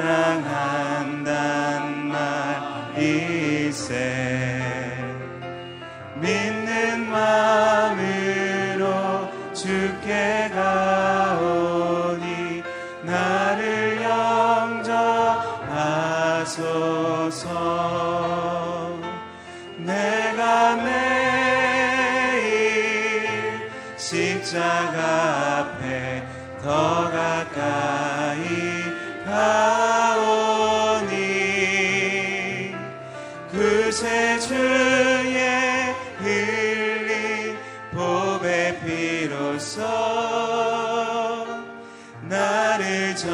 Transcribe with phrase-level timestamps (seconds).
[43.16, 43.30] 알지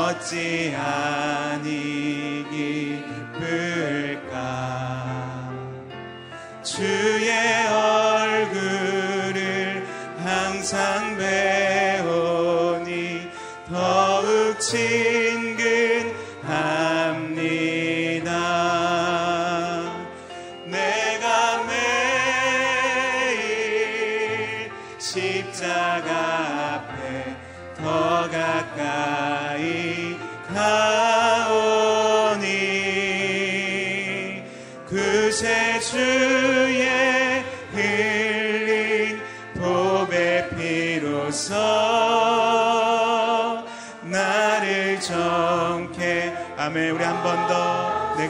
[0.00, 1.66] 어찌하니
[2.50, 4.34] 기쁠까?
[6.62, 7.19] 주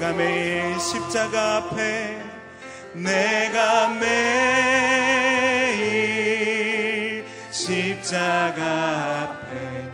[0.01, 2.23] 내가 매일 십자가 앞에
[2.95, 4.11] 내가 매일
[7.51, 8.63] 십자가
[9.45, 9.85] 앞에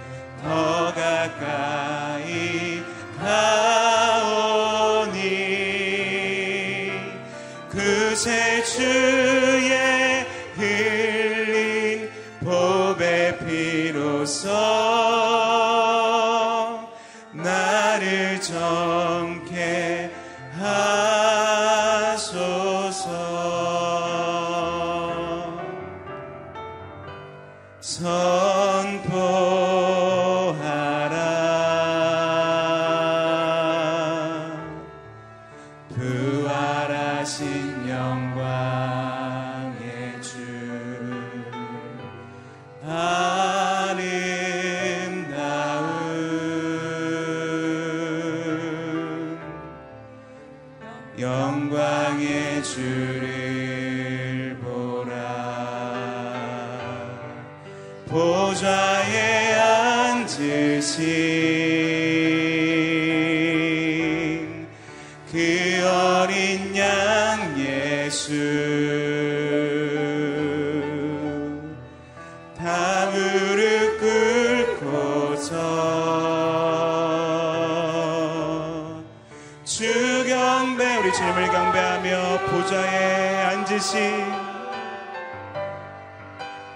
[0.44, 2.84] 더 가까이
[3.18, 5.16] 가오니.
[7.68, 10.24] 그새 주의
[10.54, 12.08] 흘린
[12.44, 14.46] 보배 피로서
[17.32, 18.95] 나를 전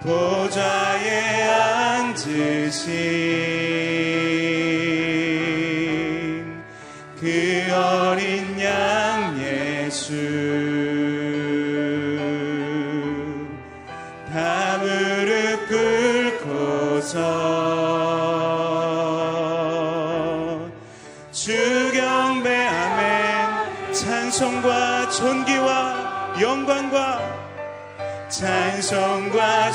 [0.01, 2.91] 보좌에 앉으신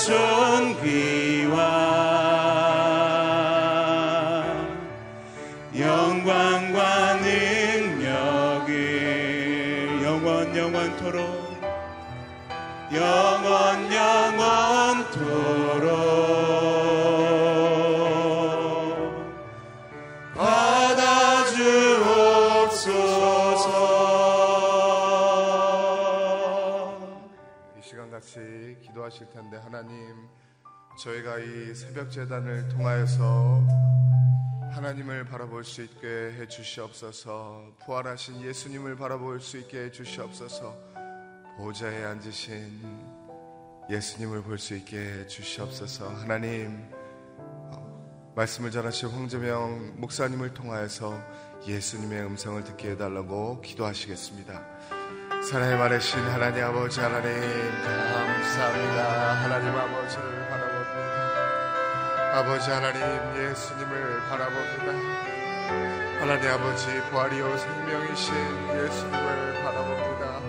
[0.05, 0.75] 찬
[32.05, 33.63] 새벽 재단을 통하여서
[34.71, 40.75] 하나님을 바라볼 수 있게 해 주시옵소서 부활하신 예수님을 바라볼 수 있게 해 주시옵소서
[41.57, 42.81] 보좌에 앉으신
[43.89, 46.89] 예수님을 볼 수 있게 해 주시옵소서 하나님
[47.37, 51.19] 어, 말씀을 전하실 황재명 목사님을 통하여서
[51.67, 54.61] 예수님의 음성을 듣게 해달라고 기도하시겠습니다.
[55.49, 57.31] 사랑의 많으신 하나님 아버지 하나님
[57.83, 59.43] 감사합니다.
[59.43, 60.34] 하나님 아버지를.
[62.35, 63.01] 아버지 하나님
[63.37, 64.91] 예수님을 바라봅니다.
[66.19, 68.35] 하나님 아버지 부활이요 생명이신
[68.75, 70.41] 예수님을 바라봅니다.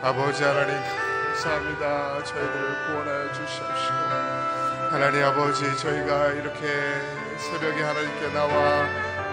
[0.00, 0.74] 아버지 하나님
[1.26, 2.24] 감사합니다.
[2.24, 3.94] 저희들을 구원하여 주시옵시고
[4.90, 6.60] 하나님 아버지 저희가 이렇게
[7.36, 8.86] 새벽에 하나님께 나와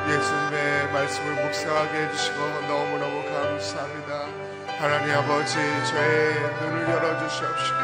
[0.09, 4.27] 예수님의 말씀을 묵상하게 해주시고 너무너무 감사합니다.
[4.77, 7.79] 하나님 아버지 저의 눈을 열어주시옵시고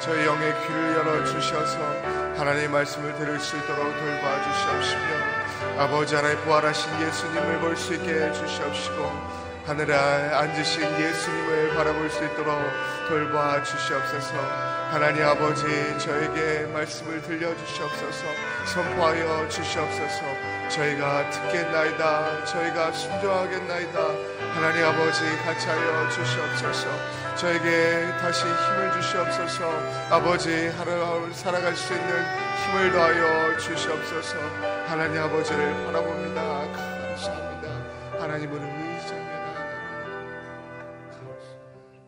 [0.00, 5.02] 저의 영의 귀를 열어주셔서 하나님의 말씀을 들을 수 있도록 돌봐 주시옵시며
[5.78, 12.58] 아버지 하나님 부활하신 예수님을 볼 수 있게 해 주시옵시고 하늘에 앉으신 예수님을 바라볼 수 있도록
[13.08, 14.34] 돌봐 주시옵소서.
[14.90, 15.64] 하나님 아버지
[15.98, 18.24] 저에게 말씀을 들려 주시옵소서.
[18.64, 20.22] 선포하여 주시옵소서.
[20.70, 22.44] 저희가 듣겠나이다.
[22.46, 24.00] 저희가 순종하겠나이다.
[24.54, 26.88] 하나님 아버지 같이 하여 주시옵소서.
[27.36, 30.14] 저에게 다시 힘을 주시옵소서.
[30.14, 34.38] 아버지 하루하루 살아갈 수 있는 힘을 더하여 주시옵소서.
[34.86, 36.72] 하나님 아버지를 바라봅니다.
[36.72, 38.20] 감사합니다.
[38.20, 39.40] 하나님을 의지합니다.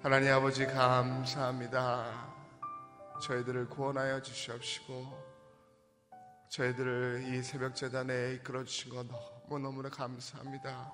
[0.02, 2.32] 하나님 아버지 감사합니다.
[3.22, 5.32] 저희들을 구원하여 주시옵시고
[6.50, 10.92] 저희들을 이 새벽 재단에 이끌어 주신 거 너무너무나 감사합니다.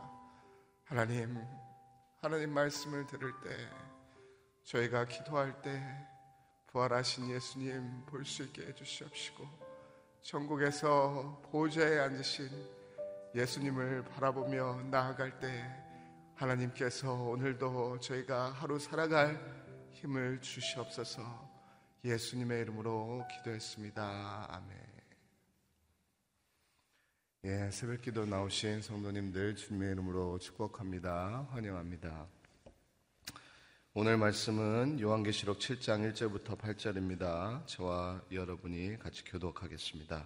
[0.84, 1.36] 하나님,
[2.22, 3.87] 하나님 말씀을 들을 때
[4.68, 5.82] 저희가 기도할 때
[6.66, 9.46] 부활하신 예수님 볼 수 있게 해 주시옵시고
[10.20, 12.50] 전국에서 보좌에 앉으신
[13.34, 15.64] 예수님을 바라보며 나아갈 때
[16.34, 19.40] 하나님께서 오늘도 저희가 하루 살아갈
[19.92, 21.48] 힘을 주시옵소서
[22.04, 24.46] 예수님의 이름으로 기도했습니다.
[24.50, 24.88] 아멘.
[27.44, 31.48] 예, 새벽 기도 나오신 성도님들 주님의 이름으로 축복합니다.
[31.52, 32.37] 환영합니다.
[34.00, 37.66] 오늘 말씀은 요한계시록 7장 1절부터 8절입니다.
[37.66, 40.24] 저와 여러분이 같이 교독하겠습니다.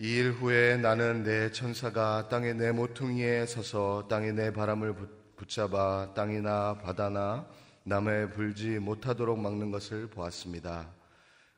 [0.00, 4.94] 이 일 후에 나는 내 천사가 땅의 내 모퉁이에 서서 땅의 내 바람을
[5.36, 7.48] 붙잡아 땅이나 바다나
[7.84, 10.90] 남에 불지 못하도록 막는 것을 보았습니다.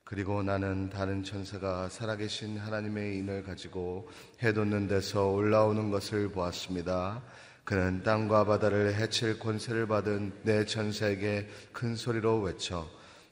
[0.05, 4.09] 그리고 나는 다른 천사가 살아계신 하나님의 인을 가지고
[4.41, 7.21] 해돋는 데서 올라오는 것을 보았습니다.
[7.67, 12.89] 그는 땅과 바다를 해칠 권세를 받은 내 천사에게 큰 소리로 외쳐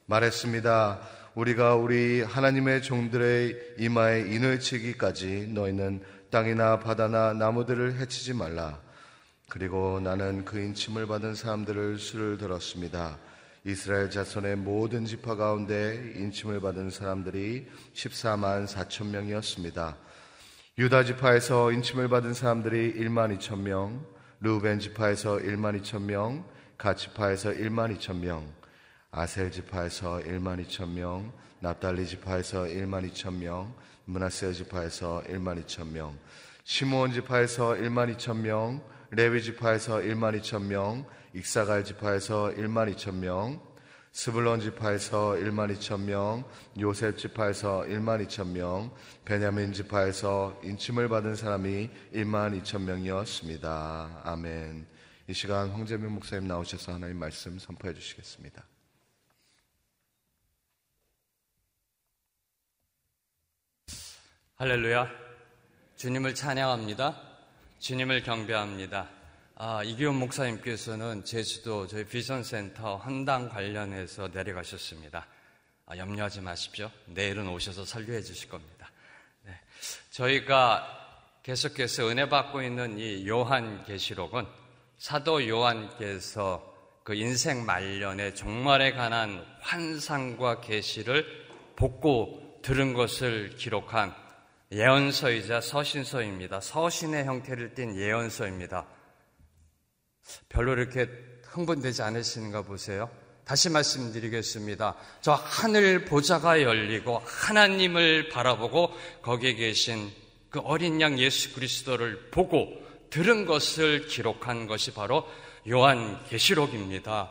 [0.06, 1.00] 말했습니다.
[1.36, 8.80] 우리가 우리 하나님의 종들의 이마에 인을 치기까지 너희는 땅이나 바다나 나무들을 해치지 말라.
[9.48, 13.18] 그리고 나는 그 인침을 받은 사람들을 수를 들었습니다.
[13.64, 19.96] 이스라엘 자손의 모든 지파 가운데 인침을 받은 사람들이 14만 4천 명이었습니다.
[20.78, 24.04] 유다 지파에서 인침을 받은 사람들이 1만 2천 명,
[24.44, 26.44] 루벤 지파에서 1만 2천 명,
[26.76, 28.46] 가 지파에서 1만 2천 명,
[29.10, 33.74] 아셀 지파에서 1만 2천 명, 납달리 지파에서 1만 2천 명,
[34.04, 36.18] 문하세 지파에서 1만 2천 명,
[36.62, 38.82] 시므온 지파에서 1만 2천 명,
[39.12, 43.62] 레위 지파에서 1만 2천 명, 익사갈 지파에서 1만 2천 명,
[44.14, 46.44] 스불론 지파에서 1만 2천 명,
[46.78, 48.94] 요셉 지파에서 1만 2천 명,
[49.24, 54.22] 베냐민 지파에서 인침을 받은 사람이 1만 2천 명이었습니다.
[54.22, 54.86] 아멘.
[55.26, 58.64] 이 시간 황재민 목사님 나오셔서 하나님 말씀 선포해 주시겠습니다.
[64.54, 65.10] 할렐루야.
[65.96, 67.20] 주님을 찬양합니다.
[67.80, 69.23] 주님을 경배합니다.
[69.56, 75.28] 아, 이기훈 목사님께서는 제주도 저희 비전센터 헌당 관련해서 내려가셨습니다.
[75.86, 76.90] 아, 염려하지 마십시오.
[77.06, 78.90] 내일은 오셔서 설교해 주실 겁니다.
[79.44, 79.52] 네.
[80.10, 84.44] 저희가 계속해서 은혜 받고 있는 이 요한 계시록은
[84.98, 91.24] 사도 요한께서 그 인생 말년의 종말에 관한 환상과 계시를
[91.76, 94.12] 복고 들은 것을 기록한
[94.72, 96.60] 예언서이자 서신서입니다.
[96.60, 98.84] 서신의 형태를 띤 예언서입니다.
[100.48, 101.08] 별로 이렇게
[101.44, 103.10] 흥분되지 않으시는가 보세요.
[103.44, 104.96] 다시 말씀드리겠습니다.
[105.20, 110.10] 저 하늘 보좌가 열리고 하나님을 바라보고 거기에 계신
[110.48, 112.68] 그 어린 양 예수 그리스도를 보고
[113.10, 115.28] 들은 것을 기록한 것이 바로
[115.68, 117.30] 요한 계시록입니다.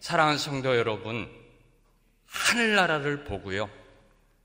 [0.00, 1.28] 사랑하는 성도 여러분,
[2.26, 3.70] 하늘나라를 보고요.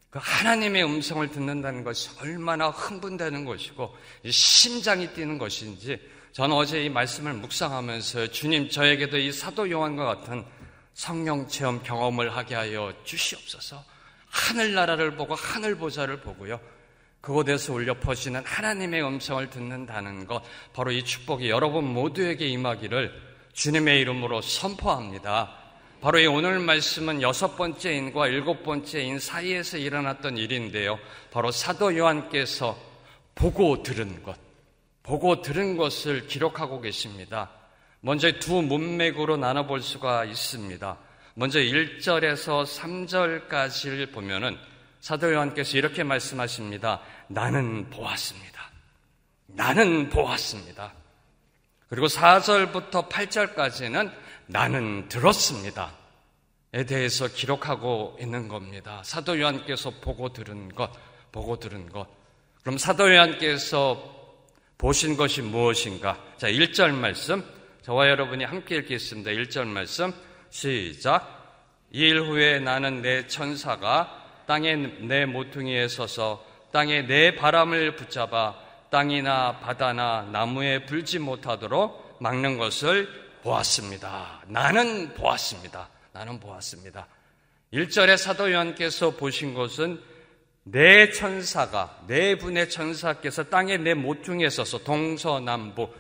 [0.10, 3.96] 그 하나님의 음성을 듣는다는 것이 얼마나 흥분되는 것이고
[4.30, 6.00] 심장이 뛰는 것인지
[6.34, 10.46] 저는 어제 이 말씀을 묵상하면서 주님 저에게도 이 사도 요한과 같은
[10.94, 13.84] 성령 체험 경험을 하게 하여 주시옵소서.
[14.30, 16.60] 하늘나라를 보고 하늘 보좌를 보고요.
[17.20, 20.42] 그곳에서 울려 퍼지는 하나님의 음성을 듣는다는 것,
[20.74, 23.14] 바로 이 축복이 여러분 모두에게 임하기를
[23.54, 25.52] 주님의 이름으로 선포합니다.
[26.00, 30.98] 바로 이 오늘 말씀은 여섯 번째 인과 일곱 번째 인 사이에서 일어났던 일인데요.
[31.30, 32.78] 바로 사도 요한께서
[33.36, 34.36] 보고 들은 것,
[35.04, 37.50] 보고 들은 것을 기록하고 계십니다.
[38.02, 40.98] 먼저 두 문맥으로 나눠볼 수가 있습니다.
[41.36, 44.58] 먼저 1절에서 3절까지를 보면은
[45.00, 47.02] 사도 요한께서 이렇게 말씀하십니다.
[47.28, 48.70] 나는 보았습니다.
[49.48, 50.94] 나는 보았습니다.
[51.90, 54.12] 그리고 4절부터 8절까지는
[54.48, 55.92] 나는 들었습니다.
[56.74, 59.02] 에 대해서 기록하고 있는 겁니다.
[59.04, 60.90] 사도 요한께서 보고 들은 것,
[61.34, 62.08] 보고 들은 것.
[62.62, 64.21] 그럼 사도 요한께서
[64.82, 66.18] 보신 것이 무엇인가?
[66.38, 67.44] 자, 1절 말씀.
[67.84, 69.30] 저와 여러분이 함께 읽겠습니다.
[69.30, 70.12] 1절 말씀.
[70.50, 71.38] 시작.
[71.92, 78.56] 이 일 후에 나는 내 천사가 땅에 내 모퉁이에 서서 땅에 내 바람을 붙잡아
[78.90, 83.08] 땅이나 바다나 나무에 불지 못하도록 막는 것을
[83.44, 84.42] 보았습니다.
[84.48, 85.90] 나는 보았습니다.
[86.12, 87.08] 나는 보았습니다.
[87.72, 90.02] 1절에 사도 요한께서 보신 것은
[90.64, 95.94] 내 천사가 네 분의 천사께서 땅에 내 모퉁이에 서서 동서남북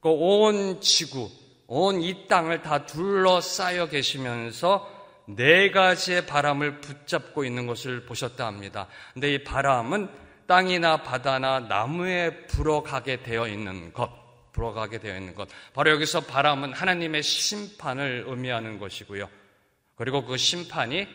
[0.00, 1.30] 그 온 지구
[1.66, 4.90] 온 이 땅을 다 둘러싸여 계시면서
[5.26, 8.86] 네 가지의 바람을 붙잡고 있는 것을 보셨다 합니다.
[9.14, 10.08] 근데 이 바람은
[10.46, 14.10] 땅이나 바다나 나무에 불어가게 되어 있는 것,
[14.52, 15.48] 불어가게 되어 있는 것.
[15.72, 19.28] 바로 여기서 바람은 하나님의 심판을 의미하는 것이고요.
[19.96, 21.08] 그리고 그 심판이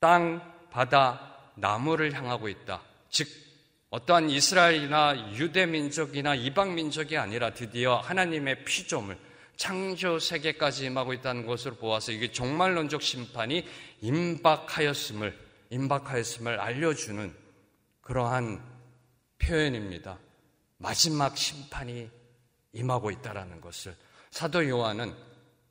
[0.00, 2.82] 땅, 바다, 나무를 향하고 있다.
[3.10, 3.28] 즉,
[3.90, 9.18] 어떠한 이스라엘이나 유대 민족이나 이방 민족이 아니라 드디어 하나님의 피조물,
[9.56, 13.66] 창조 세계까지 임하고 있다는 것으로 보아서 이게 종말론적 심판이
[14.00, 15.36] 임박하였음을
[15.70, 17.34] 임박하였음을 알려주는
[18.00, 18.62] 그러한
[19.38, 20.18] 표현입니다.
[20.78, 22.08] 마지막 심판이
[22.72, 23.94] 임하고 있다라는 것을
[24.30, 25.14] 사도 요한은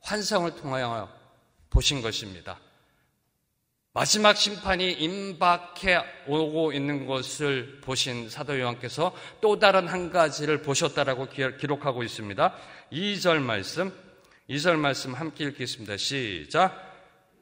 [0.02, 1.12] 환상을 통하여
[1.70, 2.60] 보신 것입니다.
[3.92, 11.26] 마지막 심판이 임박해 오고 있는 것을 보신 사도 요한께서 또 다른 한 가지를 보셨다라고
[11.58, 12.54] 기록하고 있습니다.
[12.92, 13.92] 2절 말씀,
[14.48, 15.96] 2절 말씀 함께 읽겠습니다.
[15.96, 16.88] 시작.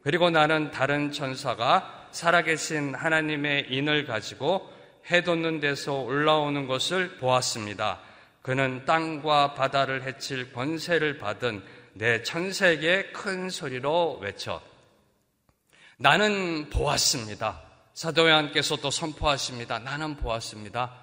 [0.02, 4.70] 그리고 나는 다른 천사가 살아계신 하나님의 인을 가지고
[5.10, 8.00] 해 돋는 데서 올라오는 것을 보았습니다.
[8.40, 11.62] 그는 땅과 바다를 해칠 권세를 받은
[11.92, 14.62] 내 천세계 큰 소리로 외쳐
[16.00, 17.60] 나는 보았습니다.
[17.92, 19.80] 사도 요한께서 또 선포하십니다.
[19.80, 20.94] 나는 보았습니다.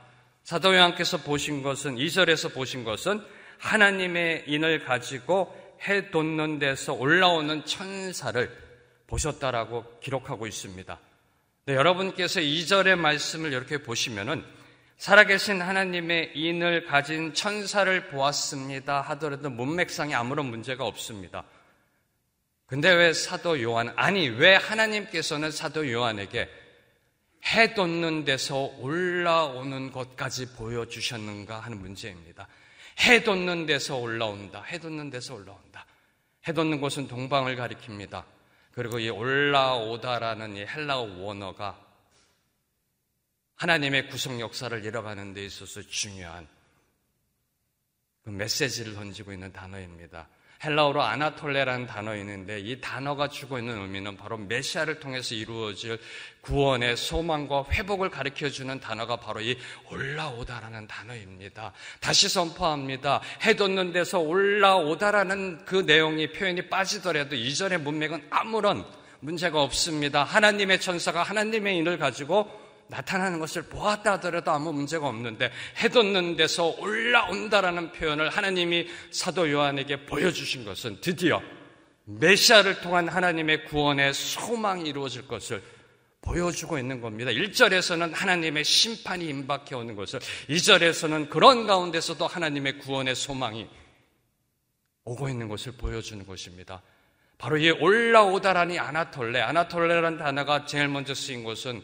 [0.44, 3.22] 사도 요한께서 보신 것은 2절에서 보신 것은
[3.60, 5.54] 하나님의 인을 가지고
[5.86, 8.50] 해 돋는 데서 올라오는 천사를
[9.08, 10.98] 보셨다라고 기록하고 있습니다.
[11.66, 14.46] 네, 여러분께서 2절의 말씀을 이렇게 보시면은
[14.98, 21.44] 살아계신 하나님의 인을 가진 천사를 보았습니다 하더라도 문맥상에 아무런 문제가 없습니다.
[22.66, 26.50] 근데 왜 사도 요한, 아니, 왜 하나님께서는 사도 요한에게
[27.48, 32.48] 해 돋는 데서 올라오는 것까지 보여주셨는가 하는 문제입니다.
[33.02, 34.64] 해 돋는 데서 올라온다.
[34.64, 35.86] 해 돋는 데서 올라온다.
[36.48, 38.24] 해 돋는 곳은 동방을 가리킵니다.
[38.72, 41.80] 그리고 이 올라오다라는 이 헬라어 원어가
[43.56, 46.48] 하나님의 구속 역사를 이뤄가는 데 있어서 중요한
[48.24, 50.28] 그 메시지를 던지고 있는 단어입니다.
[50.64, 56.00] 헬라어로 아나톨레라는 단어 있는데 이 단어가 주고 있는 의미는 바로 메시아를 통해서 이루어질
[56.42, 59.58] 구원의 소망과 회복을 가르쳐 주는 단어가 바로 이
[59.92, 61.74] 올라오다라는 단어입니다.
[62.00, 63.22] 다시 선포합니다.
[63.44, 68.86] 해돋는 데서 올라오다라는 그 내용이 표현이 빠지더라도 이전의 문맥은 아무런
[69.20, 70.24] 문제가 없습니다.
[70.24, 77.92] 하나님의 천사가 하나님의 인을 가지고 나타나는 것을 보았다 하더라도 아무 문제가 없는데 해돋는 데서 올라온다라는
[77.92, 81.42] 표현을 하나님이 사도 요한에게 보여주신 것은 드디어
[82.06, 85.62] 메시아를 통한 하나님의 구원의 소망이 이루어질 것을
[86.22, 87.32] 보여주고 있는 겁니다.
[87.32, 93.68] 1절에서는 하나님의 심판이 임박해 오는 것을 2절에서는 그런 가운데서도 하나님의 구원의 소망이
[95.06, 96.82] 오고 있는 것을 보여주는 것입니다.
[97.38, 101.84] 바로 이 올라오다라니 아나톨레, 아나톨레라는 단어가 제일 먼저 쓰인 것은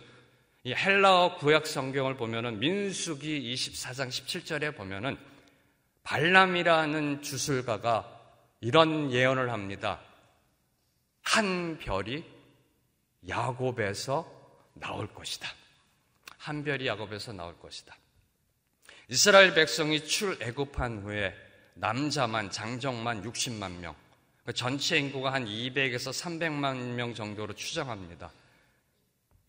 [0.63, 5.17] 이 헬라어 구약 성경을 보면은 민수기 24장 17절에 보면은
[6.03, 8.19] 발람이라는 주술가가
[8.59, 9.99] 이런 예언을 합니다.
[11.23, 12.23] 한 별이
[13.27, 14.29] 야곱에서
[14.73, 15.49] 나올 것이다.
[16.37, 17.95] 한 별이 야곱에서 나올 것이다.
[19.07, 21.35] 이스라엘 백성이 출애굽한 후에
[21.73, 23.95] 남자만 장정만 60만 명,
[24.45, 28.31] 그 전체 인구가 한 200에서 300만 명 정도로 추정합니다.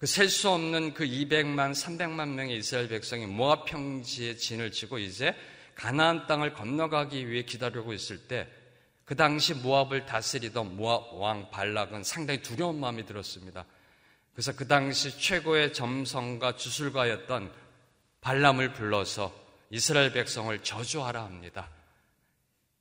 [0.03, 5.33] 그 셀 수 없는 그 200만, 300만 명의 이스라엘 백성이 모압 평지에 진을 치고 이제
[5.77, 8.49] 가나안 땅을 건너가기 위해 기다리고 있을 때
[9.05, 13.67] 그 당시 모압을 다스리던 모압 왕 발락은 상당히 두려운 마음이 들었습니다.
[14.33, 17.53] 그래서 그 당시 최고의 점성과 주술가였던
[18.23, 19.31] 발람을 불러서
[19.69, 21.69] 이스라엘 백성을 저주하라 합니다.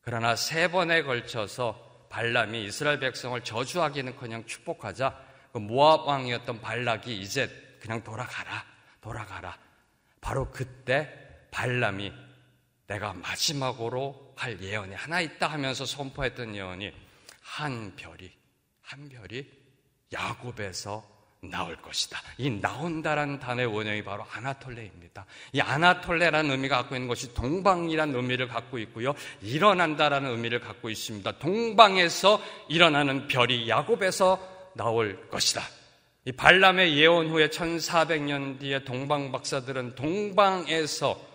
[0.01, 7.49] 그러나 세 번에 걸쳐서 발람이 이스라엘 백성을 저주하기는 그냥 축복하자 그 모압 왕이었던 발락이 이제
[7.81, 8.65] 그냥 돌아가라,
[9.01, 9.57] 돌아가라.
[10.19, 11.09] 바로 그때
[11.51, 12.11] 발람이
[12.87, 16.91] 내가 마지막으로 할 예언이 하나 있다 하면서 선포했던 예언이
[17.41, 18.31] 한 별이,
[18.81, 19.45] 한 별이
[20.13, 21.09] 야곱에서
[21.43, 22.19] 나올 것이다.
[22.37, 25.25] 이 나온다라는 단어의 원형이 바로 아나톨레입니다.
[25.53, 29.15] 이 아나톨레라는 의미가 갖고 있는 것이 동방이라는 의미를 갖고 있고요.
[29.41, 31.39] 일어난다라는 의미를 갖고 있습니다.
[31.39, 35.61] 동방에서 일어나는 별이 야곱에서 나올 것이다.
[36.25, 41.31] 이 발람의 예언 후에 1400년 뒤에 동방 박사들은 동방에서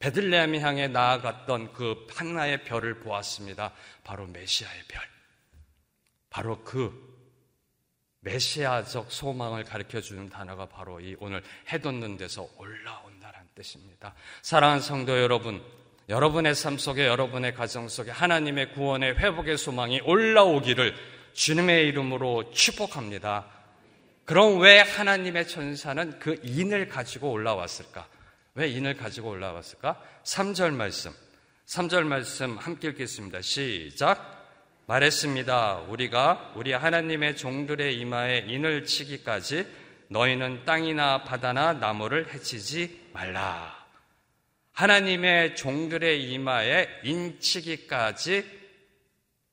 [0.00, 3.72] 베들레헴 향해 나아갔던 그 하나의 별을 보았습니다.
[4.04, 5.02] 바로 메시아의 별.
[6.30, 7.08] 바로 그
[8.20, 14.14] 메시아적 소망을 가르쳐 주는 단어가 바로 이 오늘 해돋는 데서 올라온다는 뜻입니다.
[14.42, 15.62] 사랑하는 성도 여러분,
[16.08, 20.94] 여러분의 삶 속에 여러분의 가정 속에 하나님의 구원의 회복의 소망이 올라오기를
[21.32, 23.46] 주님의 이름으로 축복합니다.
[24.24, 28.06] 그럼 왜 하나님의 천사는 그 인을 가지고 올라왔을까?
[28.54, 30.02] 왜 인을 가지고 올라왔을까?
[30.24, 31.12] 3절 말씀.
[31.66, 33.40] 3절 말씀 함께 읽겠습니다.
[33.40, 34.36] 시작.
[34.86, 35.84] 말했습니다.
[35.88, 39.66] 우리가 우리 하나님의 종들의 이마에 인을 치기까지
[40.08, 43.76] 너희는 땅이나 바다나 나무를 해치지 말라.
[44.72, 48.57] 하나님의 종들의 이마에 인치기까지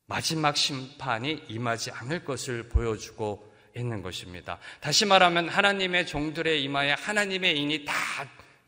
[0.08, 4.60] 마지막 심판이 임하지 않을 것을 보여주고 있는 것입니다.
[4.80, 7.94] 다시 말하면 하나님의 종들의 이마에 하나님의 인이 다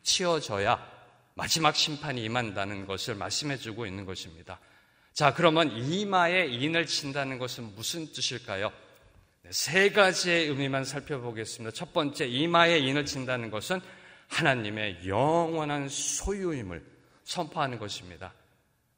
[0.02, 0.98] 치어져야
[1.34, 4.58] 마지막 심판이 임한다는 것을 말씀해 주고 있는 것입니다.
[5.12, 8.72] 자, 그러면 이마에 인을 친다는 것은 무슨 뜻일까요?
[9.42, 11.74] 네, 세 가지의 의미만 살펴보겠습니다.
[11.74, 13.80] 첫 번째, 이마에 인을 친다는 것은
[14.28, 16.84] 하나님의 영원한 소유임을
[17.24, 18.32] 선포하는 것입니다.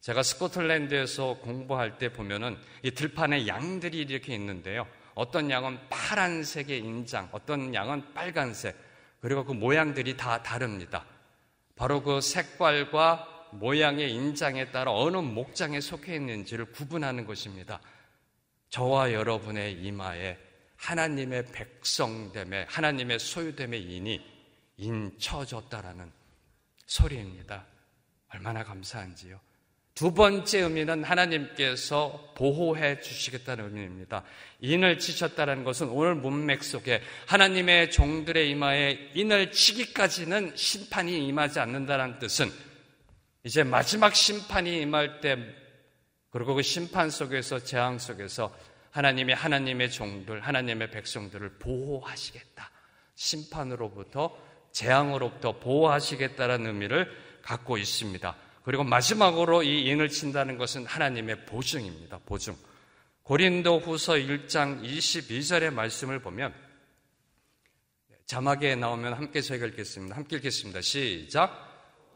[0.01, 4.87] 제가 스코틀랜드에서 공부할 때 보면은 이 들판에 양들이 이렇게 있는데요.
[5.15, 8.77] 어떤 양은 파란색의 인장, 어떤 양은 빨간색,
[9.21, 11.05] 그리고 그 모양들이 다 다릅니다.
[11.77, 17.81] 바로 그 색깔과 모양의 인장에 따라 어느 목장에 속해 있는지를 구분하는 것입니다.
[18.71, 20.39] 저와 여러분의 이마에
[20.77, 24.21] 하나님의 백성됨에 하나님의 소유됨의 인이
[24.79, 26.11] 인쳐졌다라는
[26.87, 27.67] 소리입니다.
[28.33, 29.39] 얼마나 감사한지요.
[29.95, 34.23] 두 번째 의미는 하나님께서 보호해 주시겠다는 의미입니다.
[34.61, 42.51] 인을 치셨다는 것은 오늘 문맥 속에 하나님의 종들의 이마에 인을 치기까지는 심판이 임하지 않는다는 뜻은
[43.45, 45.37] 이제 마지막 심판이 임할 때
[46.31, 48.55] 그리고 그 심판 속에서 재앙 속에서
[48.93, 52.71] 하나님이 하나님의 종들, 하나님의 백성들을 보호하시겠다.
[53.15, 54.37] 심판으로부터
[54.73, 57.11] 재앙으로부터 보호하시겠다라는 의미를
[57.43, 58.37] 갖고 있습니다.
[58.63, 62.19] 그리고 마지막으로 이 인을 친다는 것은 하나님의 보증입니다.
[62.27, 62.57] 보증.
[63.23, 66.53] 고린도 후서 1장 22절의 말씀을 보면
[68.27, 70.17] 자막에 나오면 함께 저희가 읽겠습니다.
[70.17, 70.81] 함께 읽겠습니다.
[70.81, 71.69] 시작.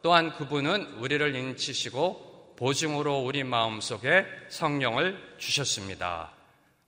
[0.02, 6.32] 또한 그분은 우리를 인치시고 보증으로 우리 마음속에 성령을 주셨습니다.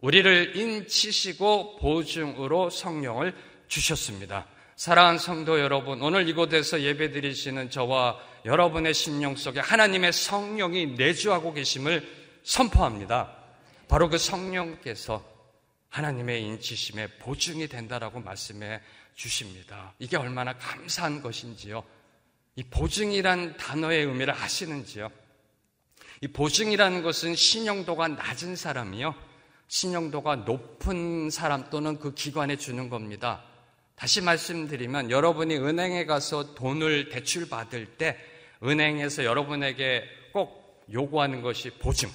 [0.01, 3.35] 우리를 인치시고 보증으로 성령을
[3.69, 4.47] 주셨습니다.
[4.77, 12.09] 사랑하는 성도 여러분, 오늘 이곳에서 예배드리시는 저와 여러분의 심령 속에 하나님의 성령이 내주하고 계심을
[12.45, 13.37] 선포합니다.
[13.89, 15.25] 바로 그 성령께서
[15.89, 18.81] 하나님의 인치심에 보증이 된다라고 말씀해
[19.17, 19.95] 주십니다.
[19.99, 21.83] 이게 얼마나 감사한 것인지요.
[22.55, 25.11] 이 보증이란 단어의 의미를 아시는지요?
[26.23, 29.15] 이 보증이라는 것은 신용도가 낮은 사람이요.
[29.69, 33.43] 신용도가 높은 사람 또는 그 기관에 주는 겁니다.
[33.97, 38.19] 다시 말씀드리면 여러분이 은행에 가서 돈을 대출 받을 때
[38.63, 42.11] 은행에서 여러분에게 꼭 요구하는 것이 보증,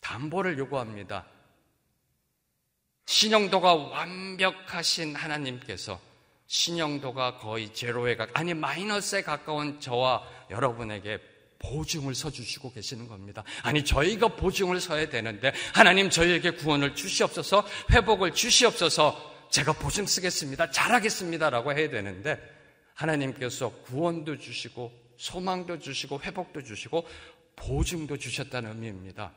[0.00, 1.26] 담보를 요구합니다.
[3.06, 6.00] 신용도가 완벽하신 하나님께서
[6.46, 11.18] 신용도가 거의 제로에 가 아니 마이너스에 가까운 저와 여러분에게
[11.58, 13.44] 보증을 서 주시고 계시는 겁니다.
[13.62, 20.70] 아니 저희가 보증을 서야 되는데 하나님 저희에게 구원을 주시옵소서 회복을 주시옵소서 제가 보증 쓰겠습니다.
[20.70, 22.40] 잘하겠습니다라고 해야 되는데
[22.94, 27.06] 하나님께서 구원도 주시고 소망도 주시고 회복도 주시고
[27.54, 29.32] 보증도 주셨다는 의미입니다.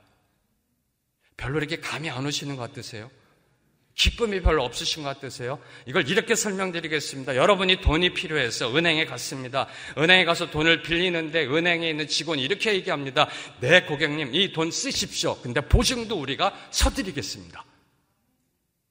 [1.38, 3.12] 별로 이렇게 감이 안 오시는 것 같으세요?
[3.94, 5.60] 기쁨이 별로 없으신 것 같으세요?
[5.86, 7.36] 이걸 이렇게 설명드리겠습니다.
[7.36, 9.68] 여러분이 돈이 필요해서 은행에 갔습니다.
[9.98, 13.30] 은행에 가서 돈을 빌리는데 은행에 있는 직원이 이렇게 얘기합니다.
[13.62, 15.40] 네, 고객님, 이 돈 쓰십시오.
[15.42, 17.64] 근데 보증도 우리가 서드리겠습니다.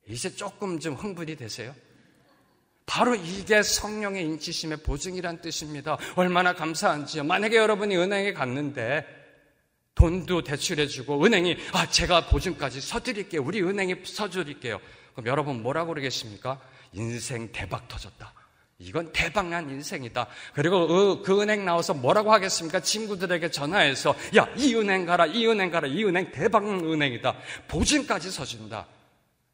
[0.08, 1.74] 이제 조금 좀 흥분이 되세요?
[2.86, 5.96] 바로 이게 성령의 인치심의 보증이란 뜻입니다.
[6.16, 7.24] 얼마나 감사한지요.
[7.24, 9.06] 만약에 여러분이 은행에 갔는데
[9.94, 13.42] 돈도 대출해주고 은행이 아 제가 보증까지 서드릴게요.
[13.42, 14.80] 우리 은행이 서드릴게요.
[15.12, 16.60] 그럼 여러분 뭐라고 그러겠습니까?
[16.92, 18.32] 인생 대박 터졌다.
[18.78, 20.26] 이건 대박난 인생이다.
[20.52, 22.80] 그리고 그, 그 은행 나와서 뭐라고 하겠습니까?
[22.80, 27.34] 친구들에게 전화해서 야 이 은행 가라 이 은행 가라 이 은행 대박 은행이다.
[27.68, 28.86] 보증까지 서준다.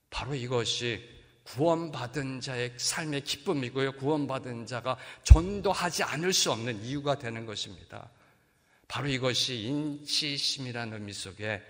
[0.08, 1.19] 바로 이것이
[1.50, 3.92] 구원받은 자의 삶의 기쁨이고요.
[3.92, 8.08] 구원받은 자가 전도하지 않을 수 없는 이유가 되는 것입니다.
[8.86, 11.62] 바로 이것이 인치심이라는 의미 속에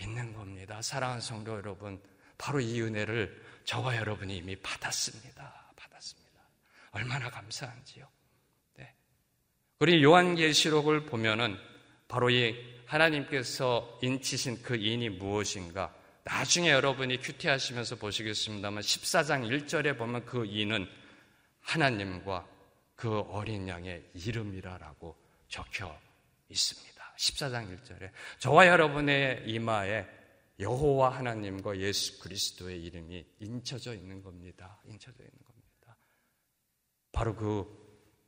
[0.00, 0.82] 있는 겁니다.
[0.82, 2.00] 사랑하는 성도 여러분,
[2.36, 5.72] 바로 이 은혜를 저와 여러분이 이미 받았습니다.
[5.76, 6.40] 받았습니다.
[6.90, 8.08] 얼마나 감사한지요.
[8.74, 8.92] 네.
[9.78, 11.56] 우리 요한계시록을 보면은
[12.08, 12.56] 바로 이
[12.86, 15.94] 하나님께서 인치신 그 인이 무엇인가?
[16.24, 20.88] 나중에 여러분이 큐티하시면서 보시겠습니다만 14장 1절에 보면 그 인은
[21.60, 22.48] 하나님과
[22.94, 25.16] 그 어린 양의 이름이라라고
[25.48, 25.98] 적혀
[26.48, 27.14] 있습니다.
[27.16, 30.06] 14장 1절에 저와 여러분의 이마에
[30.60, 34.80] 여호와 하나님과 예수 그리스도의 이름이 인쳐져 있는 겁니다.
[34.84, 35.96] 인쳐져 있는 겁니다.
[37.10, 37.82] 바로 그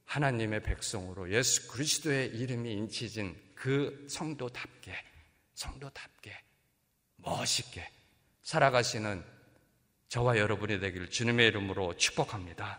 [0.07, 4.93] 하나님의 백성으로 예수 그리스도의 이름이 인치진 그 성도답게
[5.55, 6.37] 성도답게
[7.25, 7.89] 멋있게
[8.43, 9.25] 살아가시는
[10.09, 12.79] 저와 여러분이 되기를 주님의 이름으로 축복합니다.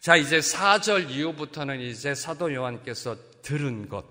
[0.00, 4.04] 자, 이제 4절 이후부터는 이제 사도 요한께서 들은 것,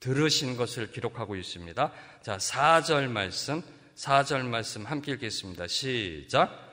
[0.00, 1.92] 들으신 것을 기록하고 있습니다.
[2.22, 3.62] 자, 4절 말씀,
[3.94, 5.66] 4절 말씀 함께 읽겠습니다.
[5.68, 6.66] 시작.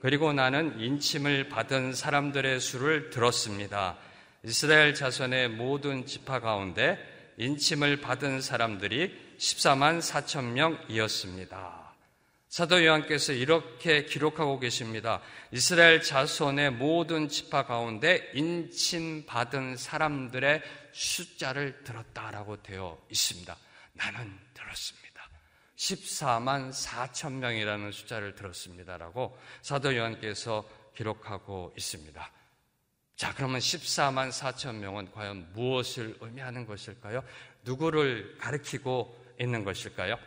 [0.00, 3.98] 그리고 나는 인침을 받은 사람들의 수를 들었습니다.
[4.44, 6.98] 이스라엘 자손의 모든 지파 가운데
[7.36, 11.94] 인침을 받은 사람들이 14만 4천 명이었습니다.
[12.50, 15.22] 사도 요한께서 이렇게 기록하고 계십니다.
[15.50, 23.56] 이스라엘 자손의 모든 지파 가운데 인침 받은 사람들의 숫자를 들었다라고 되어 있습니다.
[23.94, 25.28] 나는 들었습니다.
[25.76, 32.30] 14만 4천 명이라는 숫자를 들었습니다라고 사도 요한께서 기록하고 있습니다.
[33.16, 37.22] 자, 그러면 14만 4천 명은 과연 무엇을 의미하는 것일까요?
[37.64, 40.18] 누구를 가리키고 있는 것일까요?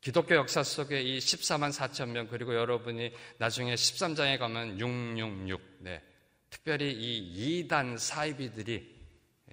[0.00, 6.02] 기독교 역사 속에 이 14만 4천 명 그리고 여러분이 나중에 13장에 가면 666 네.
[6.50, 9.00] 특별히 이 2단 사이비들이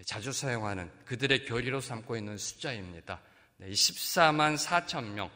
[0.06, 3.22] 자주 사용하는 그들의 교리로 삼고 있는 숫자입니다.
[3.58, 5.30] 네, 이 14만 4천 명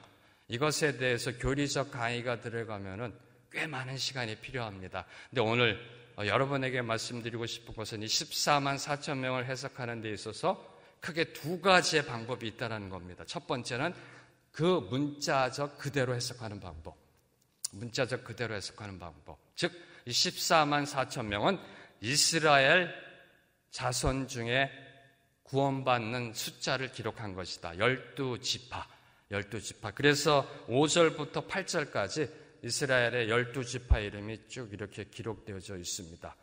[0.47, 3.13] 이것에 대해서 교리적 강의가 들어가면은
[3.51, 5.05] 꽤 많은 시간이 필요합니다.
[5.29, 5.79] 근데 오늘
[6.15, 10.72] 어, 여러분에게 말씀드리고 싶은 것은 이 14만 4천 명을 해석하는 데 있어서
[11.03, 13.25] 크게 두 가지의 방법이 있다는 겁니다.
[13.27, 13.93] 첫 번째는
[14.53, 16.95] 그 문자적 그대로 해석하는 방법.
[17.71, 19.37] 문자적 그대로 해석하는 방법.
[19.55, 19.73] 즉,
[20.07, 21.59] 14만 4천 명은
[21.99, 22.93] 이스라엘
[23.71, 24.71] 자손 중에
[25.43, 27.73] 구원받는 숫자를 기록한 것이다.
[27.73, 28.85] 12지파.
[29.29, 29.93] 12지파.
[29.95, 32.31] 그래서 5절부터 8절까지
[32.63, 36.33] 이스라엘의 12지파 이름이 쭉 이렇게 기록되어져 있습니다.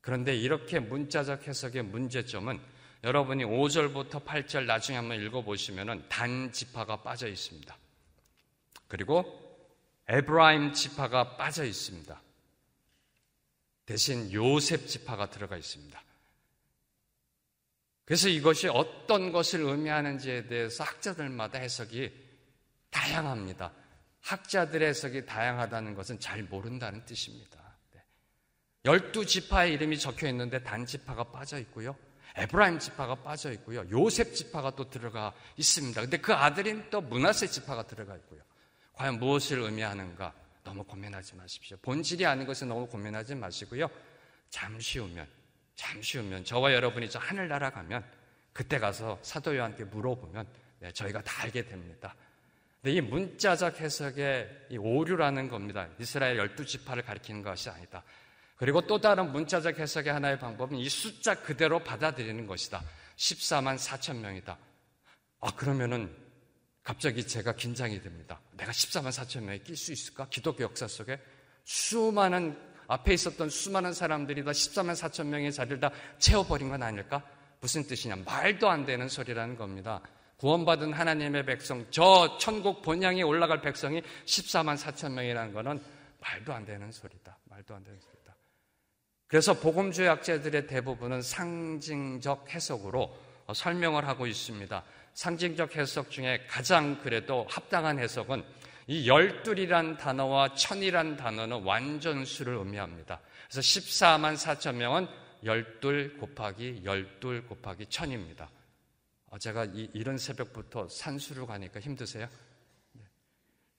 [0.00, 2.60] 그런데 이렇게 문자적 해석의 문제점은
[3.04, 7.76] 여러분이 5절부터 8절 나중에 한번 읽어보시면 단 지파가 빠져 있습니다.
[8.88, 9.24] 그리고
[10.08, 12.20] 에브라임 지파가 빠져 있습니다.
[13.86, 16.02] 대신 요셉 지파가 들어가 있습니다.
[18.04, 22.10] 그래서 이것이 어떤 것을 의미하는지에 대해서 학자들마다 해석이
[22.90, 23.70] 다양합니다.
[24.22, 27.58] 학자들의 해석이 다양하다는 것은 잘 모른다는 뜻입니다.
[27.92, 28.02] 네.
[28.86, 31.96] 열두 지파의 이름이 적혀 있는데 단 지파가 빠져 있고요.
[32.36, 33.84] 에브라임 지파가 빠져 있고요.
[33.90, 36.00] 요셉 지파가 또 들어가 있습니다.
[36.00, 38.40] 근데 그 아들인 또 문하세 지파가 들어가 있고요.
[38.92, 40.32] 과연 무엇을 의미하는가?
[40.64, 41.76] 너무 고민하지 마십시오.
[41.80, 43.88] 본질이 아닌 것은 너무 고민하지 마시고요.
[44.50, 45.26] 잠시 후면,
[45.74, 48.04] 잠시 후면 저와 여러분이 저 하늘나라 가면
[48.52, 50.46] 그때 가서 사도 요한테 물어보면
[50.80, 52.14] 네, 저희가 다 알게 됩니다.
[52.82, 55.88] 근데 이 문자적 해석의 이 오류라는 겁니다.
[55.98, 58.02] 이스라엘 열두 지파를 가리키는 것이 아니다.
[58.58, 62.82] 그리고 또 다른 문자적 해석의 하나의 방법은 이 숫자 그대로 받아들이는 것이다.
[63.16, 64.58] 14만 4천 명이다.
[65.40, 66.12] 아, 그러면은
[66.82, 68.40] 갑자기 제가 긴장이 됩니다.
[68.56, 70.26] 내가 14만 4천 명에 낄 수 있을까?
[70.28, 71.20] 기독교 역사 속에
[71.62, 77.22] 수많은 앞에 있었던 수많은 사람들이 다 14만 4천 명의 자리를 다 채워버린 건 아닐까?
[77.60, 78.16] 무슨 뜻이냐?
[78.24, 80.00] 말도 안 되는 소리라는 겁니다.
[80.38, 85.80] 구원받은 하나님의 백성, 저 천국 본향에 올라갈 백성이 14만 4천 명이라는 것은
[86.20, 87.38] 말도 안 되는 소리다.
[87.44, 88.17] 말도 안 되는 소리다.
[89.28, 93.14] 그래서 복음주의 학자들의 대부분은 상징적 해석으로
[93.54, 94.82] 설명을 하고 있습니다.
[95.12, 98.42] 상징적 해석 중에 가장 그래도 합당한 해석은
[98.86, 103.20] 이 열둘이란 단어와 천이란 단어는 완전수를 의미합니다.
[103.50, 105.06] 그래서 14만 4천 명은
[105.44, 108.50] 열둘 곱하기 열둘 곱하기 천입니다.
[109.26, 112.28] 어, 제가 이, 이런 새벽부터 산수를 가니까 힘드세요?
[112.92, 113.02] 네.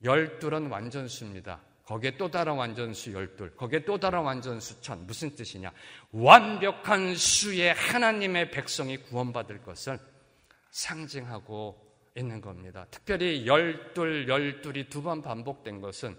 [0.04, 1.60] 열둘은 완전수입니다.
[1.90, 5.08] 거기에 또 다른 완전수 열둘, 거기에 또 다른 완전수 천.
[5.08, 5.74] 무슨 뜻이냐?
[6.12, 9.98] 완벽한 수의 하나님의 백성이 구원받을 것을
[10.70, 11.84] 상징하고
[12.16, 12.86] 있는 겁니다.
[12.92, 16.16] 특별히 열둘, 열둘이 두 번 반복된 것은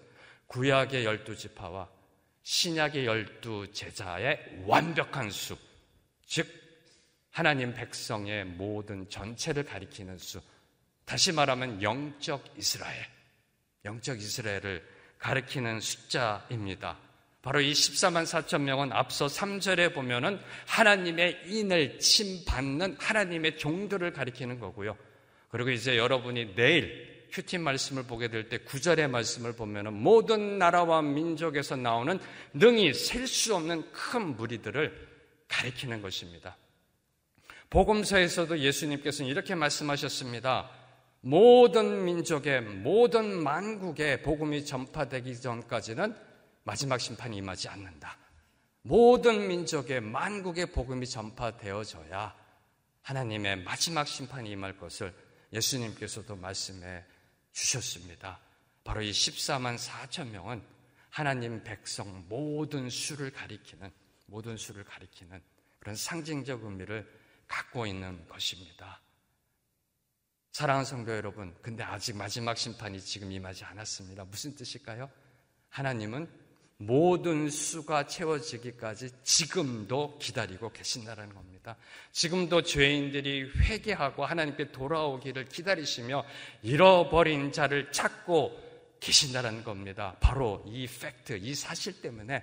[0.49, 1.89] 구약의 열두 지파와
[2.43, 5.57] 신약의 열두 제자의 완벽한 수,
[6.27, 6.49] 즉
[7.31, 10.41] 하나님 백성의 모든 전체를 가리키는 수.
[11.05, 13.07] 다시 말하면 영적 이스라엘,
[13.85, 16.99] 영적 이스라엘을 가리키는 숫자입니다.
[17.43, 24.97] 바로 이 14만 4천 명은 앞서 3절에 보면은 하나님의 인을 침받는 하나님의 종들을 가리키는 거고요.
[25.49, 32.19] 그리고 이제 여러분이 내일 큐틴 말씀을 보게 될때 구절의 말씀을 보면 모든 나라와 민족에서 나오는
[32.53, 35.09] 능히 셀 수 없는 큰 무리들을
[35.49, 36.57] 가리키는 것입니다.
[37.71, 40.71] 복음서에서도 예수님께서는 이렇게 말씀하셨습니다.
[41.23, 46.17] 모든 민족의 모든 만국의 복음이 전파되기 전까지는
[46.65, 48.17] 마지막 심판이 임하지 않는다.
[48.83, 52.35] 모든 민족의 만국의 복음이 전파되어져야
[53.03, 55.13] 하나님의 마지막 심판이 임할 것을
[55.53, 57.05] 예수님께서도 말씀해
[57.53, 58.41] 주셨습니다.
[58.85, 60.63] 바로 이 14만 4천 명은
[61.11, 63.91] 하나님 백성 모든 수를 가리키는
[64.27, 65.43] 모든 수를 가리키는
[65.81, 67.07] 그런 상징적 의미를
[67.49, 69.01] 갖고 있는 것입니다.
[70.53, 74.25] 사랑하는 성도 여러분, 근데 아직 마지막 심판이 지금 임하지 않았습니다.
[74.25, 75.09] 무슨 뜻일까요?
[75.69, 76.29] 하나님은
[76.79, 81.77] 모든 수가 채워지기까지 지금도 기다리고 계신다는 겁니다.
[82.11, 86.25] 지금도 죄인들이 회개하고 하나님께 돌아오기를 기다리시며
[86.63, 88.59] 잃어버린 자를 찾고
[88.99, 90.17] 계신다는 겁니다.
[90.21, 92.43] 바로 이 팩트, 이 사실 때문에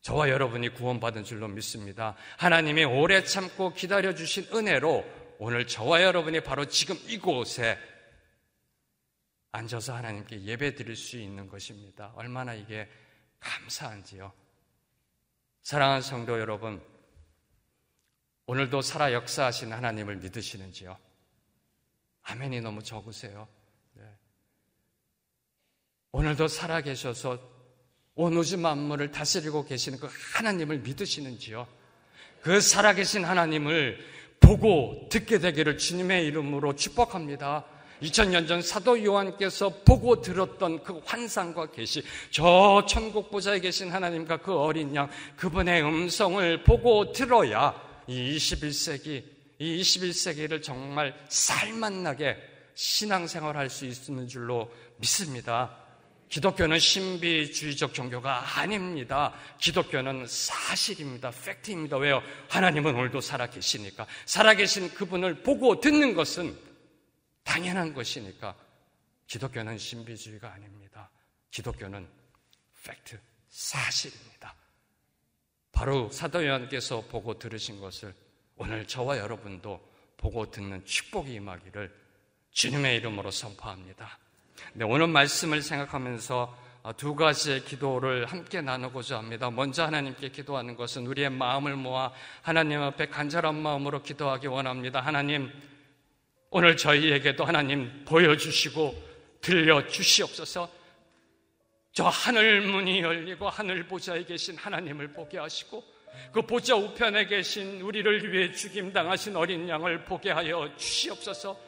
[0.00, 2.14] 저와 여러분이 구원받은 줄로 믿습니다.
[2.38, 7.78] 하나님이 오래 참고 기다려주신 은혜로 오늘 저와 여러분이 바로 지금 이곳에
[9.52, 12.12] 앉아서 하나님께 예배 드릴 수 있는 것입니다.
[12.14, 12.88] 얼마나 이게
[13.40, 14.32] 감사한지요.
[15.62, 16.82] 사랑하는 성도 여러분,
[18.46, 20.96] 오늘도 살아 역사하신 하나님을 믿으시는지요?
[22.22, 23.48] 아멘이 너무 적으세요.
[23.94, 24.04] 네.
[26.12, 27.56] 오늘도 살아 계셔서
[28.14, 31.66] 온 우주 만물을 다스리고 계시는 그 하나님을 믿으시는지요?
[32.42, 33.98] 그 살아계신 하나님을
[34.46, 37.64] 보고 듣게 되기를 주님의 이름으로 축복합니다.
[38.00, 44.54] 2000년 전 사도 요한께서 보고 들었던 그 환상과 계시, 저 천국 보좌에 계신 하나님과 그
[44.56, 47.74] 어린 양, 그분의 음성을 보고 들어야
[48.06, 49.24] 이 21세기,
[49.58, 52.36] 이 21세기를 정말 살맛나게
[52.74, 55.85] 신앙생활 할 수 있는 줄로 믿습니다.
[56.28, 59.32] 기독교는 신비주의적 종교가 아닙니다.
[59.58, 61.30] 기독교는 사실입니다.
[61.30, 61.96] 팩트입니다.
[61.98, 62.22] 왜요?
[62.48, 64.06] 하나님은 오늘도 살아계시니까.
[64.24, 66.56] 살아계신 그분을 보고 듣는 것은
[67.44, 68.56] 당연한 것이니까
[69.28, 71.10] 기독교는 신비주의가 아닙니다.
[71.50, 72.08] 기독교는
[72.84, 74.54] 팩트, 사실입니다.
[75.72, 78.14] 바로 사도 요한께서 보고 들으신 것을
[78.56, 79.80] 오늘 저와 여러분도
[80.16, 81.94] 보고 듣는 축복이 임하기를
[82.50, 84.18] 주님의 이름으로 선포합니다.
[84.74, 86.66] 네, 오늘 말씀을 생각하면서
[86.96, 89.50] 두 가지의 기도를 함께 나누고자 합니다.
[89.50, 95.00] 먼저 하나님께 기도하는 것은 우리의 마음을 모아 하나님 앞에 간절한 마음으로 기도하기 원합니다.
[95.00, 95.50] 하나님,
[96.50, 99.06] 오늘 저희에게도 하나님 보여주시고
[99.40, 100.70] 들려주시옵소서
[101.92, 105.82] 저 하늘 문이 열리고 하늘 보좌에 계신 하나님을 보게 하시고
[106.32, 111.58] 그 보좌 우편에 계신 우리를 위해 죽임 당하신 어린 양을 보게 하여 주시옵소서.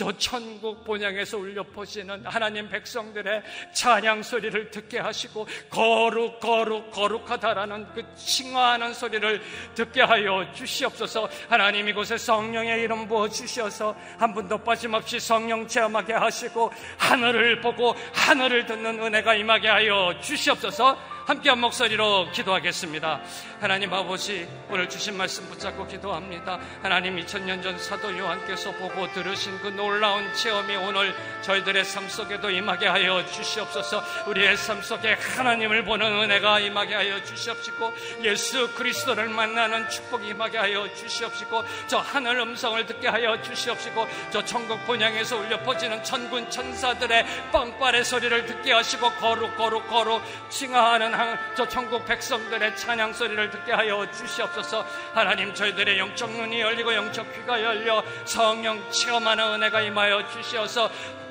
[0.00, 3.42] 저 천국 본향에서 울려 퍼지는 하나님 백성들의
[3.74, 9.42] 찬양 소리를 듣게 하시고 거룩 거룩 거룩하다라는 그 칭화하는 소리를
[9.74, 11.28] 듣게 하여 주시옵소서.
[11.50, 18.64] 하나님 이곳에 성령의 이름 부어 주셔서 한 분도 빠짐없이 성령 체험하게 하시고 하늘을 보고 하늘을
[18.64, 20.96] 듣는 은혜가 임하게 하여 주시옵소서
[21.30, 23.20] 함께 한 목소리로 기도하겠습니다.
[23.60, 26.58] 하나님 아버지, 오늘 주신 말씀 붙잡고 기도합니다.
[26.82, 32.88] 하나님 2000년 전 사도 요한께서 보고 들으신 그 놀라운 체험이 오늘 저희들의 삶 속에도 임하게
[32.88, 34.02] 하여 주시옵소서.
[34.26, 40.92] 우리의 삶 속에 하나님을 보는 은혜가 임하게 하여 주시옵시고 예수 그리스도를 만나는 축복이 임하게 하여
[40.94, 48.02] 주시옵시고 저 하늘 음성을 듣게 하여 주시옵시고 저 천국 본향에서 울려 퍼지는 천군 천사들의 빵빠레
[48.02, 51.19] 소리를 듣게 하시고 거룩 거룩 거룩 칭하하는
[51.54, 54.86] 저 천국 백성들의 찬양 소리를 듣게 하여 주시옵소서.
[55.14, 60.90] 하나님 저희들의 영적 눈이 열리고 영적 귀가 열려 성령 체험하는 은혜가 임하여 주시어서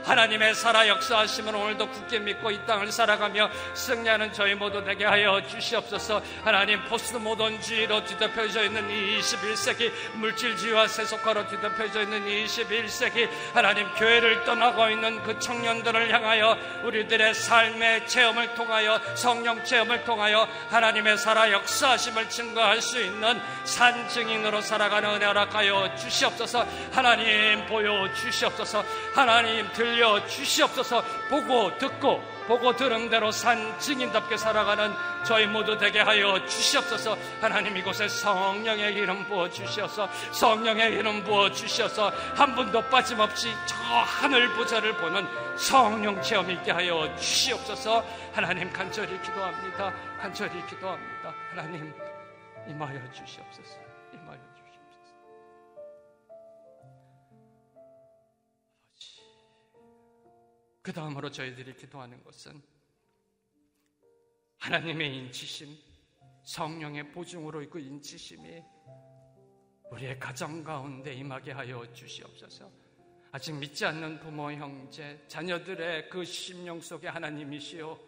[0.10, 6.24] 하나님의 살아 역사하심을 오늘도 굳게 믿고 이 땅을 살아가며 승리하는 저희 모두 되게 하여 주시옵소서.
[6.44, 14.46] 하나님 포스트 모던주의로 뒤덮여져 있는 이 21세기 물질주의와 세속화로 뒤덮여져 있는 이 21세기 하나님 교회를
[14.46, 22.30] 떠나고 있는 그 청년들을 향하여 우리들의 삶의 체험을 통하여 성령 체험을 통하여 하나님의 살아 역사하심을
[22.30, 26.66] 증거할 수 있는 산 증인으로 살아가는 은혜 허락하여 주시옵소서.
[26.92, 28.84] 하나님 보여 주시옵소서.
[29.14, 31.04] 하나님 들 들려 주시옵소서.
[31.30, 34.92] 보고 듣고 보고 들은 대로 산 증인답게 살아가는
[35.26, 37.18] 저희 모두 되게 하여 주시옵소서.
[37.42, 44.52] 하나님 이곳에 성령의 이름 부어 주시옵소서 성령의 이름 부어 주시옵소서 한 분도 빠짐없이 저 하늘
[44.54, 48.04] 보좌를 보는 성령 체험 있게 하여 주시옵소서.
[48.34, 49.94] 하나님 간절히 기도합니다.
[50.20, 51.34] 간절히 기도합니다.
[51.52, 51.94] 하나님
[52.68, 53.79] 임하여 주시옵소서
[60.90, 62.60] 그 다음으로 저희들이 기도하는 것은
[64.58, 65.78] 하나님의 인치심,
[66.42, 68.64] 성령의 보증으로 그 인치심이
[69.92, 72.72] 우리의 가정 가운데 임하게 하여 주시옵소서.
[73.32, 78.00] 아직 믿지 않는 부모, 형제, 자녀들의 그 심령 속에 하나님이시여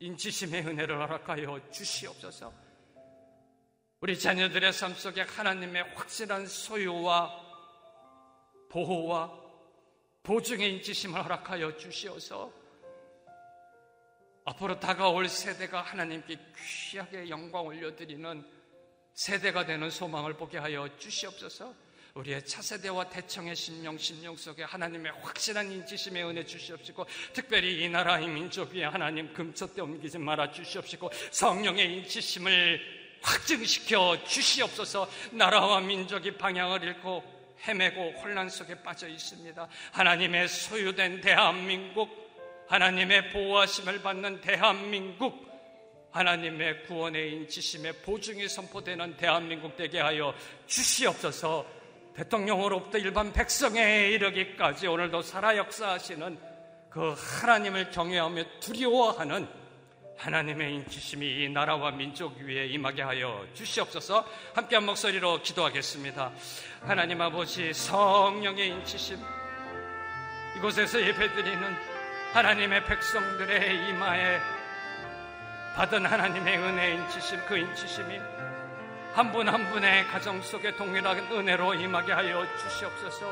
[0.00, 2.52] 인치심의 은혜를 허락하여 주시옵소서.
[4.02, 7.30] 우리 자녀들의 삶 속에 하나님의 확실한 소유와
[8.68, 9.43] 보호와
[10.24, 12.50] 보증의 인지심을 허락하여 주시어서
[14.46, 16.38] 앞으로 다가올 세대가 하나님께
[16.90, 18.42] 귀하게 영광 올려드리는
[19.12, 21.74] 세대가 되는 소망을 보게 하여 주시옵소서.
[22.14, 28.72] 우리의 차세대와 대청의 신명, 신령 속에 하나님의 확실한 인지심의 은혜 주시옵시고 특별히 이 나라의 민족
[28.72, 32.80] 위에 하나님 금초대 옮기지 말아 주시옵시고 성령의 인지심을
[33.20, 35.10] 확증시켜 주시옵소서.
[35.32, 37.33] 나라와 민족이 방향을 잃고
[37.66, 39.68] 헤매고 혼란 속에 빠져 있습니다.
[39.92, 42.08] 하나님의 소유된 대한민국,
[42.68, 45.44] 하나님의 보호하심을 받는 대한민국,
[46.10, 50.32] 하나님의 구원의 인치심의 보증이 선포되는 대한민국 되게 하여
[50.66, 51.66] 주시옵소서
[52.14, 56.38] 대통령으로부터 일반 백성에 이르기까지 오늘도 살아 역사하시는
[56.88, 59.48] 그 하나님을 경외하며 두려워하는
[60.16, 66.32] 하나님의 인치심이 이 나라와 민족 위에 임하게 하여 주시옵소서 함께 한 목소리로 기도하겠습니다.
[66.82, 69.18] 하나님 아버지 성령의 인치심
[70.56, 71.76] 이곳에서 예배드리는
[72.32, 74.38] 하나님의 백성들의 이마에
[75.76, 78.18] 받은 하나님의 은혜의 인치심 그 인치심이
[79.14, 83.26] 한분한 분의 가정 속에 동일한 은혜로 임하게 하여 주시옵소서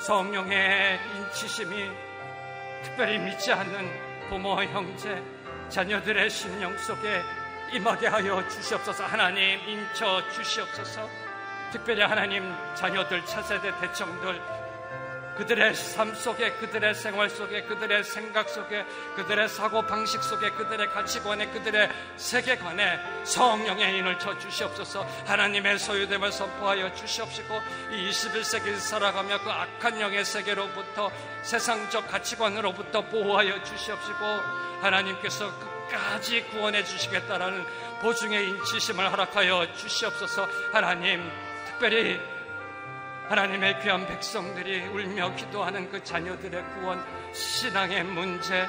[0.00, 1.90] 성령의 인치심이
[2.82, 5.22] 특별히 믿지 않는 부모 형제
[5.70, 7.22] 자녀들의 심령 속에
[7.72, 9.06] 임하게 하여 주시옵소서.
[9.06, 11.08] 하나님 인쳐 주시옵소서.
[11.70, 14.59] 특별히 하나님 자녀들 차세대 대청들
[15.40, 18.84] 그들의 삶 속에 그들의 생활 속에 그들의 생각 속에
[19.16, 21.88] 그들의 사고 방식 속에 그들의 가치관에 그들의
[22.18, 25.02] 세계관에 성령의 인을 쳐 주시옵소서.
[25.24, 27.58] 하나님의 소유됨을 선포하여 주시옵시고
[27.90, 31.10] 이 21세기 살아가며 그 악한 영의 세계로부터
[31.40, 34.18] 세상적 가치관으로부터 보호하여 주시옵시고
[34.82, 37.64] 하나님께서 끝까지 구원해 주시겠다라는
[38.02, 40.46] 보증의 인치심을 허락하여 주시옵소서.
[40.70, 41.26] 하나님
[41.64, 42.20] 특별히
[43.30, 47.00] 하나님의 귀한 백성들이 울며 기도하는 그 자녀들의 구원
[47.32, 48.66] 신앙의 문제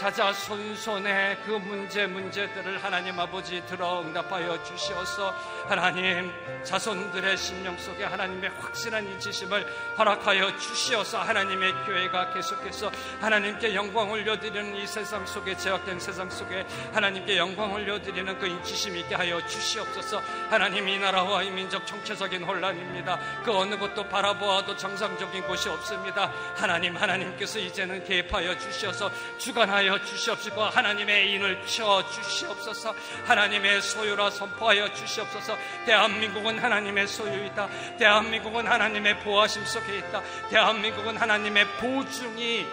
[0.00, 5.34] 자자 손손의 그 문제 문제들을 하나님 아버지 들어 응답하여 주시어서
[5.68, 6.32] 하나님
[6.64, 9.62] 자손들의 심령 속에 하나님의 확실한 인지심을
[9.98, 12.90] 허락하여 주시어서 하나님의 교회가 계속해서
[13.20, 19.14] 하나님께 영광 올려드리는 이 세상 속에 제약된 세상 속에 하나님께 영광 올려드리는 그 인지심 있게
[19.14, 20.22] 하여 주시옵소서.
[20.48, 23.18] 하나님 이 나라와 이 민족 정체적인 혼란입니다.
[23.44, 26.32] 그 어느 곳도 바라보아도 정상적인 곳이 없습니다.
[26.56, 32.94] 하나님 하나님께서 이제는 개입하여 주시어서 주관하여 주시옵시고 하나님의 인을 쳐 주시옵소서.
[33.24, 35.56] 하나님의 소유라 선포하여 주시옵소서.
[35.86, 37.68] 대한민국은 하나님의 소유이다.
[37.98, 40.22] 대한민국은 하나님의 보호하심 속에 있다.
[40.50, 42.66] 대한민국은 하나님의 보증이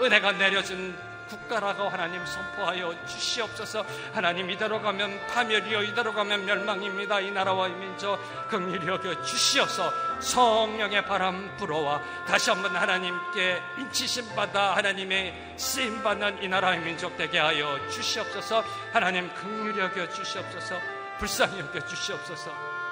[0.00, 0.96] 은혜가 내려진
[1.26, 3.84] 국가라고 하나님 선포하여 주시옵소서.
[4.12, 7.20] 하나님 이대로 가면 파멸이요 이대로 가면 멸망입니다.
[7.20, 8.18] 이 나라와 이 민족
[8.48, 16.48] 긍휼히 여겨 주시어서 성령의 바람 불어와 다시 한번 하나님께 인치심 받아 하나님의 쓰임 받는 이
[16.48, 18.64] 나라의 민족 되게 하여 주시옵소서.
[18.92, 20.78] 하나님 긍휼히 여겨 주시옵소서.
[21.18, 22.50] 불쌍히 여겨 주시옵소서.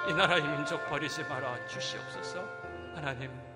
[0.09, 2.43] 이 나라의 민족 버리지 말아 주시옵소서.
[2.95, 3.52] 하나님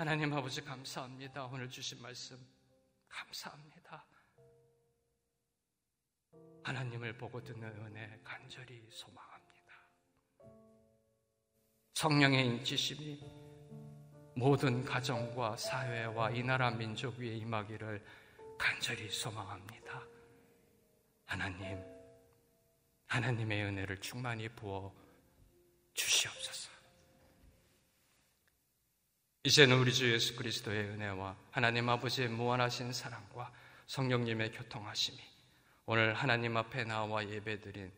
[0.00, 1.44] 하나님 아버지 감사합니다.
[1.44, 2.38] 오늘 주신 말씀
[3.06, 4.02] 감사합니다.
[6.64, 9.74] 하나님을 보고 듣는 은혜 간절히 소망합니다.
[11.92, 13.20] 성령의 인치심이
[14.36, 18.02] 모든 가정과 사회와 이 나라 민족 위에 임하기를
[18.58, 20.02] 간절히 소망합니다.
[21.26, 21.78] 하나님,
[23.04, 24.94] 하나님의 은혜를 충만히 부어
[25.92, 26.69] 주시옵소서.
[29.42, 33.50] 이제는 우리 주 예수 그리스도의 은혜와 하나님 아버지의 무한하신 사랑과
[33.86, 35.18] 성령님의 교통하심이
[35.86, 37.90] 오늘 하나님 앞에 나와 예배드린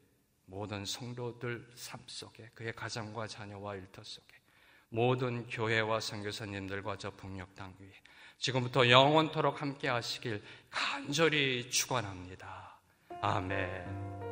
[0.45, 4.37] 모든 성도들 삶 속에 그의 가정과 자녀와 일터 속에
[4.89, 7.91] 모든 교회와 선교사님들과 저 북녘 땅 위에
[8.39, 12.79] 지금부터 영원토록 함께 하시길 간절히 축원합니다.
[13.21, 14.32] 아멘.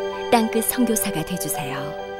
[0.31, 2.10] 땅끝 성교사가 되주세요